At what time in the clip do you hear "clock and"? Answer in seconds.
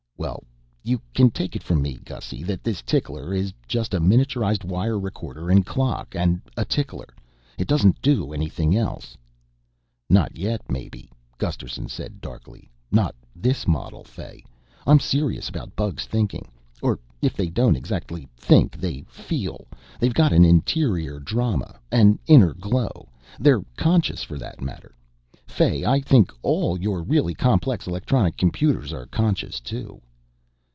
5.65-6.39